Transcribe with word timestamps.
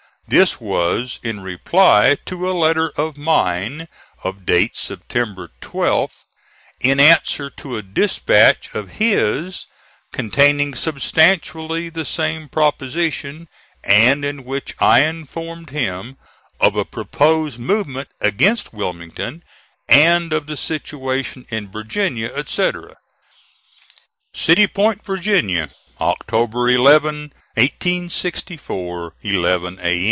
This 0.27 0.61
was 0.61 1.19
in 1.23 1.41
reply 1.41 2.15
to 2.23 2.49
a 2.49 2.53
letter 2.55 2.91
of 2.95 3.17
mine 3.17 3.89
of 4.23 4.45
date 4.45 4.77
September 4.77 5.49
12th, 5.61 6.23
in 6.79 7.01
answer 7.01 7.49
to 7.49 7.75
a 7.75 7.81
dispatch 7.81 8.73
of 8.73 8.91
his 8.91 9.65
containing 10.13 10.73
substantially 10.73 11.89
the 11.89 12.05
same 12.05 12.47
proposition, 12.47 13.49
and 13.83 14.23
in 14.23 14.45
which 14.45 14.73
I 14.79 15.01
informed 15.01 15.71
him 15.71 16.15
of 16.61 16.77
a 16.77 16.85
proposed 16.85 17.59
movement 17.59 18.07
against 18.21 18.71
Wilmington, 18.73 19.43
and 19.89 20.31
of 20.31 20.47
the 20.47 20.55
situation 20.55 21.45
in 21.49 21.69
Virginia, 21.69 22.31
etc. 22.33 22.95
"CITY 24.33 24.67
POINT, 24.67 25.03
VIRGINIA, 25.03 25.71
"October 25.99 26.69
11, 26.69 27.33
1864 27.57 29.13
11 29.23 29.77
A. 29.81 29.99